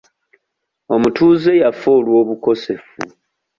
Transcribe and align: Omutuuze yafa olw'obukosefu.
Omutuuze 0.93 1.51
yafa 1.61 1.89
olw'obukosefu. 1.97 2.97